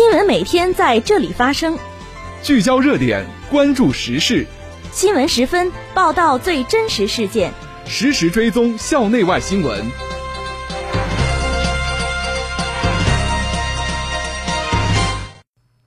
[0.00, 1.78] 新闻每天在这里发生，
[2.42, 4.46] 聚焦热点，关注时事。
[4.92, 7.52] 新闻十分报道最真实事件，
[7.84, 9.84] 实时追踪校内外新闻。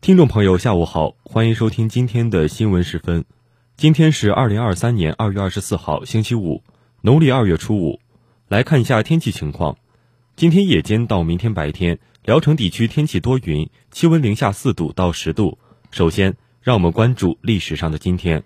[0.00, 3.24] 听众朋友，下午好，欢迎收听今天的新闻十分。
[3.76, 6.62] 今天是二零二三年二月二十四号，星期五，
[7.00, 7.98] 农历二月初五。
[8.46, 9.76] 来看一下天气情况。
[10.36, 15.56] 今天夜间到明天白天，聊城地区天气多云，气温零下四度到十度。
[15.90, 18.44] 首先，让我们关注历史上的今天。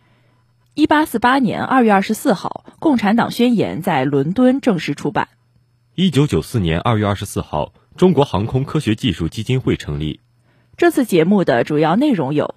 [0.74, 5.30] 一八四八年二月二十四号，《共产党宣言》在伦敦正式出版。
[5.96, 10.20] 一九九四年二月二十四号，中国航空科学技术基金会成立。
[10.76, 12.54] 这次节目的主要内容有。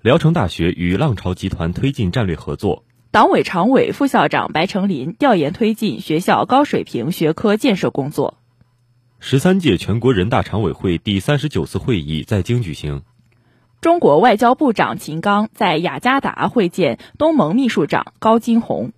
[0.00, 2.84] 聊城大学与浪潮集团推进战略合作。
[3.12, 8.38] 党委常委、副校长白成林调研推进学校高水平学科建设工作。
[9.24, 13.02] 十三届全国人大常委会第三十九次会议在京举行。
[13.80, 18.92] 中国外交部长秦刚在雅加达会见东盟秘书长高金洪。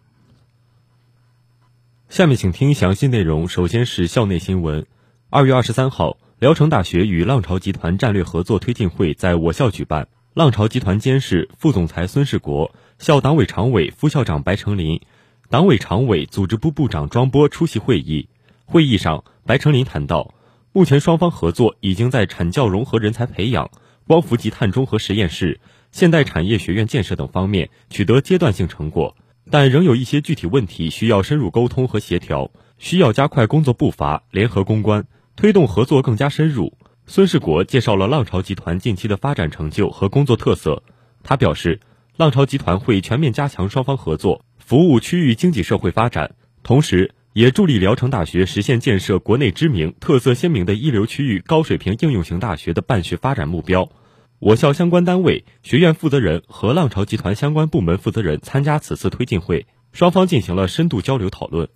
[2.09, 3.49] 下面请听详细内容。
[3.49, 4.87] 首先是校内新闻。
[5.29, 10.09] 二月二十三号，聊城大学与浪潮集团战略合作推进会在我校举办。
[10.33, 15.03] 浪潮集团监事、副总裁孙世国、校党委常委、副校长白成林、
[15.51, 18.31] 党委常委、组织部部长庄波出席会议。
[18.67, 20.35] 会议上，白成林谈到，
[20.73, 23.71] 目前双方合作已经在产教融合人才培养、
[24.07, 25.61] 光伏及碳中和实验室、
[25.93, 29.15] 现代产业学院建设等方面取得阶段性成果，
[29.51, 36.77] 但仍有一些具体问题需要深入沟通和协调，需要加快工作步伐，联合攻关，推动合作更加深入。
[37.07, 40.83] 孙世国介绍了浪潮集团近期的发展成就和工作特色。
[41.23, 41.81] 他表示，
[42.17, 53.91] 浪潮集团会全面加强双方合作，服务区域经济社会发展，同时也助力聊城大学实现建设国内知名、特色鲜明的一流区域高水平应用型大学的办学发展目标。
[54.39, 61.69] 我校相关单位、学院负责人和浪潮集团相关部门负责人参加此次推进会，双方进行了深度交流讨论。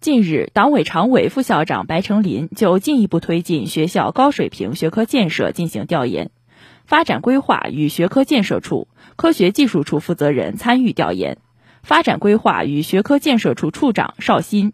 [0.00, 6.30] 近日，党委常委、副校长白成林就进一步推进学校高水平学科建设进行调研，
[6.86, 11.36] 发展规划与学科建设处、科学技术处负责人参与调研，
[11.84, 14.72] 发展规划与学科建设处处长邵鑫、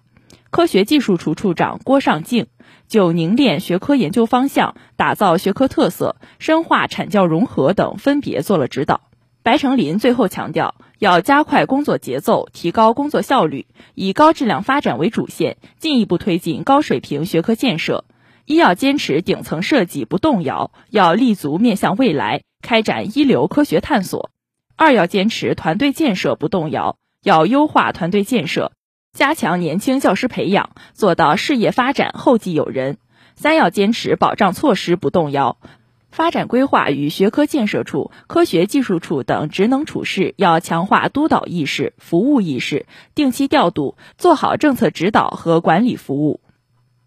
[0.50, 2.47] 科学技术处处长郭尚敬
[2.87, 9.00] 就凝练学科研究方向、打造学科特色、深化产教融合等分别做了指导。
[9.43, 18.04] 白成林最后强调，要加快工作节奏，提高工作效率，以高质量发展为主线，进一步推进高水平学科建设。
[18.44, 24.31] 一要坚持顶层设计不动摇，要立足面向未来，开展一流科学探索；
[24.80, 28.72] 二要坚持团队建设不动摇，要优化团队建设，
[29.12, 32.94] 加强年轻教师培养，做到事业发展后继有人；
[33.34, 35.58] 三要坚持保障措施不动摇。
[36.10, 46.40] 发展规划与学科建设处、科学技术处等职能处室要强化督导意识、服务意识，定期调度，做好政策指导和管理服务。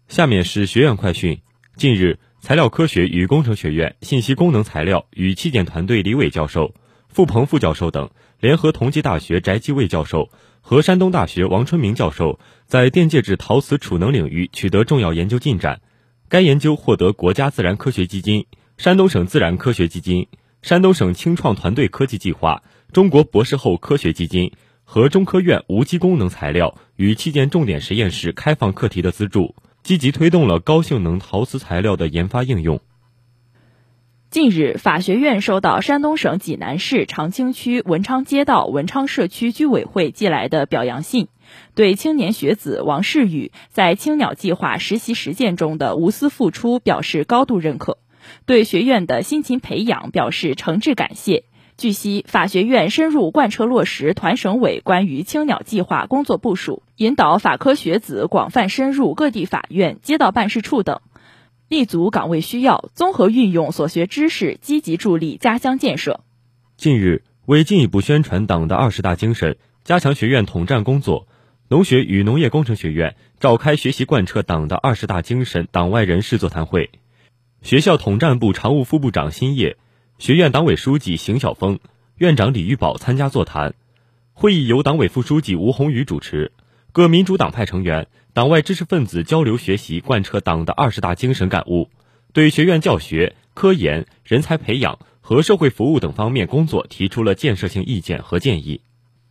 [0.06, 1.40] 下面是学院快讯。
[1.74, 6.72] 近日，材料科学与工程学院信息功能材料与器件团队李伟教授、
[7.14, 8.10] 付鹏副教授等
[8.40, 10.30] 联合同济大学翟继卫教授
[10.60, 15.80] 和山东大学王春明教授，在电介质陶瓷储能领域取得重要研究进展。
[16.28, 18.44] 该研究获得国家自然科学基金。
[18.78, 20.26] 山东省自然科学基金、
[20.60, 24.50] 山东省青创团队科技计划、中国博士后科学基金
[24.82, 29.54] 和中科院无机功能材料与器件重点实验室开放课题的资助，
[29.84, 32.80] 积极推动了高性能陶瓷材料的研发应用。
[34.34, 41.28] 近日，法学院收到山东省济南市长清区文昌街道文昌社区居委会寄来的表扬信，
[41.76, 47.98] 对青年学子王世宇在青鸟计划实习实践中的无私付出表示高度认可。
[48.44, 51.44] 对学院的辛勤培养表示诚挚感谢。
[51.76, 61.00] 据悉，法学院深入贯彻落实团省委关于青鸟计划工作部署，引导法科学子广泛深入各地法院、街道办事处等，
[61.74, 66.20] 立足岗位需要，综合运用所学知识，积极助力家乡建设。
[66.76, 71.26] 近日，为进一步宣传党的二十大精神，加强学院统战工作，
[71.66, 76.90] 农学与农业工程学院召开学习贯彻党的二十大精神党外人士座谈会。
[77.62, 79.76] 学校统战部常务副部长辛业、
[80.18, 81.80] 学院党委书记邢晓峰、
[82.18, 83.74] 院长李玉宝参加座谈。
[84.32, 86.52] 会议由党委副书记吴宏宇主持，
[86.92, 91.88] 各民主党派成员、党外知识分子交流学习贯彻党的二十大精神感悟，
[92.32, 98.80] 对学院教学、科研、人才培养和社会服务等方面工作提出了建设性意见和建议。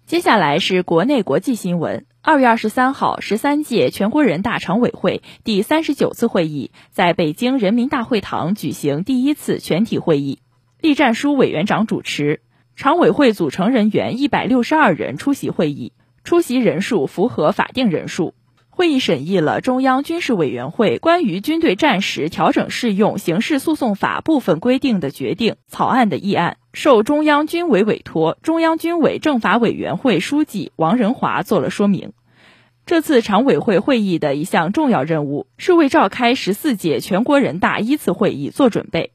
[0.05, 2.05] 接下来是国内国际新闻。
[2.21, 10.39] 二月二十三号，十三届全国人大常委会第三十九次会议在北京人民大会堂举行第一次全体会议，
[10.79, 12.39] 栗战书委员长主持，
[12.77, 15.91] 常委会组成人员一百六十二人出席会议，
[16.23, 18.33] 出席人数符合法定人数。
[18.75, 32.13] 会议审议了中央军事委员会关于军队战时调整适用刑事诉讼法部分规定的决定草案的议案，受中央军委委托，中央军委政法委员会书记王仁华做了说明。
[32.87, 39.11] 这次常委会会议的一项重要任务是为召开十四届全国人大一次会议做准备。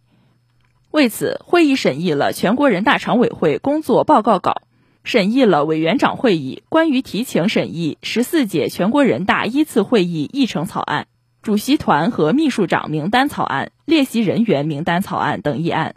[0.93, 4.63] 为此，会议审议了全国人大常委会工作报告稿。
[5.09, 11.07] 审议了委员长会议关于提请审议十四届全国人大一次会议议程草案、
[11.41, 15.95] 主席团和秘书长名单草案、列席人员名单草案等议案。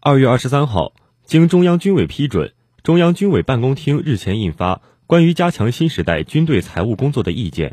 [0.00, 4.76] 二月二十三号，经中央军委批准，中央军委办公厅日前印发
[5.06, 7.68] 《关于加强新时代军队财务工作的意见》。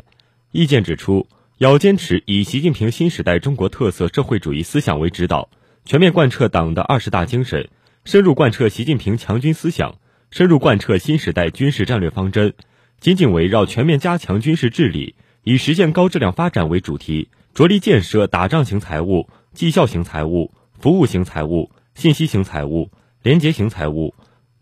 [0.52, 1.26] 意见指出，
[1.56, 5.48] 要坚持以习近平新时代中国特色社会主义思想为指导，
[5.86, 7.70] 全面贯彻党的二十大精神，
[8.04, 9.94] 深入贯彻习近平强军思想。
[10.30, 12.54] 深入贯彻新时代军事战略方针，
[13.00, 22.90] 紧紧围绕全面加强军事治理，以实现高质量发展为主题，着力建设打仗型财务、绩效型财务、服务型财务、信息型财务、
[23.22, 24.14] 廉洁型财务，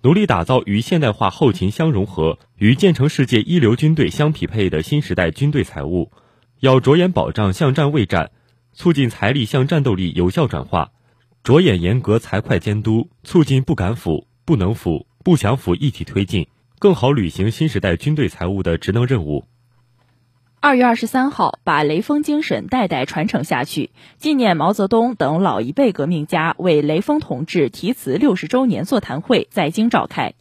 [0.02, 6.12] 努力打造与现代化后勤相融合、与建成世界一流军队相匹配的新时代军队财务。
[6.60, 8.30] 要着眼保障向战卫战，
[8.72, 10.92] 促进财力向战斗力有效转化；
[11.42, 15.05] 着眼严格财会监督，促进不敢腐、不能腐。
[15.26, 16.46] 不想腐一体推进，
[16.78, 19.42] 更好履行新时代军队财务的职能任务。
[20.60, 30.34] 二月二十三号，把雷锋精神代代传承下去，纪念毛泽东等老一辈革命家为雷锋同志题词六十周年座谈会在京召开。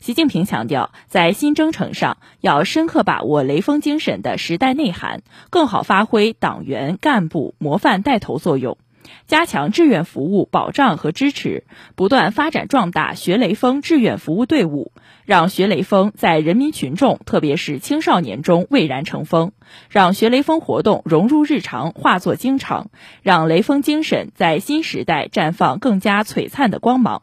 [0.00, 8.76] 习近平强调，在新征程上要深刻把握雷锋精神的时代内涵，更好发挥党员干部模范带头作用。
[9.26, 11.64] 加强志愿服务保障和支持，
[11.94, 14.92] 不断发展壮大学雷锋志愿服务队伍，
[15.24, 19.52] 让学雷锋在人民群众，特别是青少年中蔚然成风，
[19.90, 22.90] 让学雷锋活动融入日常，化作经常，
[23.22, 27.22] 让雷锋精神在新时代绽放更加璀璨的光芒，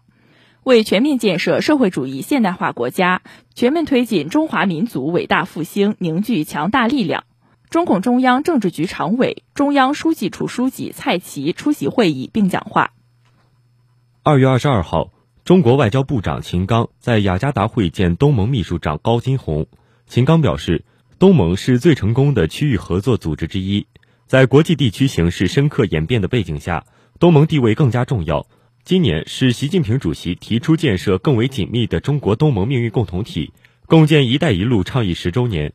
[0.63, 3.21] 为全面建设社会主义现代化国家，
[3.55, 7.23] 全面推进中华民族伟大复兴凝聚强大力量。
[7.73, 12.93] 中共中央政治局常委、中央书记处书记蔡奇出席会议并讲话。
[14.21, 15.11] 二月二十二号，
[15.43, 19.65] 中国外交部长秦刚在雅加达会见东盟秘书长高金红。
[20.05, 20.85] 秦刚表示，
[21.17, 23.87] 东盟是最成功的区域合作组织之一，
[24.27, 26.85] 在国际地区形势深刻演变的背景下，
[27.19, 28.45] 东盟地位更加重要。
[28.83, 33.51] 今年是习近平主席提出建设更为紧密的中国东盟命运共同体、
[33.87, 35.73] 共建“一带一路”倡议十周年。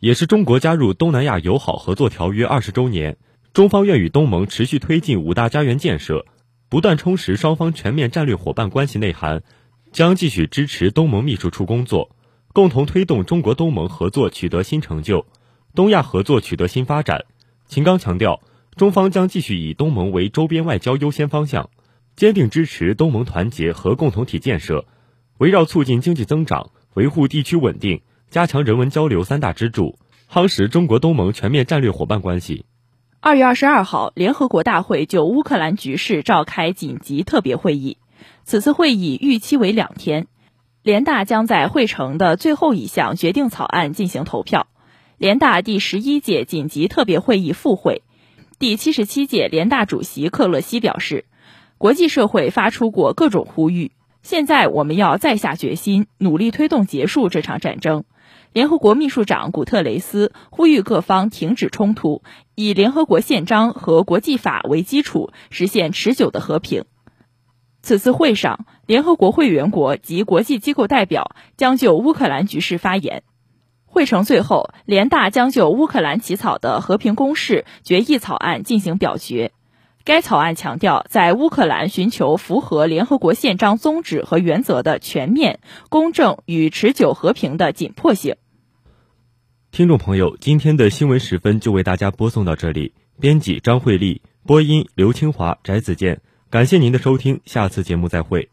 [0.00, 3.18] 也是中国加入东南亚友好合作条约二十周年，
[3.52, 6.24] 中方愿与东盟持续推进五大家园建设，
[6.70, 9.42] 不断充实双方全面战略伙伴关系内涵，
[9.92, 12.16] 将继续支持东盟秘书处工作，
[12.54, 15.26] 共同推动中国东盟合作取得新成就，
[15.74, 17.26] 东亚合作取得新发展。
[17.66, 18.40] 秦刚强调，
[18.76, 21.68] 中方将继续以东盟为周边外交优先方向，
[22.16, 24.86] 坚定支持东盟团结和共同体建设，
[25.36, 28.00] 围绕促进经济增长、维护地区稳定。
[28.30, 29.98] 加强人文交流三大支柱，
[30.30, 32.64] 夯实中国东盟全面战略伙伴关系。
[33.18, 37.98] 二月二十二号，联合国大会就乌克兰局势召开紧急特别会议。
[38.44, 40.28] 此次会议预期为两天，
[40.84, 44.68] 联大将在会程的最后一项决定草案进行投票。
[45.18, 48.04] 联大第十一届紧急特别会议复会，
[48.60, 51.24] 第七十七届联大主席克勒西表示，
[51.78, 53.90] 国际社会发出过各种呼吁，
[54.22, 58.04] 现在我们要再下决心，努力推动结束这场战争。
[58.52, 62.22] 联合国秘书长古特雷斯呼吁各方停止冲突，
[62.56, 66.84] 以联合国宪章和国际法为基础，实现持久的和平。
[67.80, 73.22] 此次会上，联合国会员国及国际机构代表将就乌克兰局势发言。
[73.86, 79.52] 会程最后，联大将就乌克兰起草的和平公示决议草案进行表决。
[80.04, 88.36] 该草案强调，在乌克兰寻求符合联合国宪章宗旨和原则的全面、公正与持久和平的紧迫性。
[89.70, 92.92] 听众朋友，今天的新闻时分就为大家播送到这里。
[93.20, 96.22] 编辑张慧丽，播音刘清华、翟子健。
[96.48, 98.48] 感谢您的收听，下次节目再会。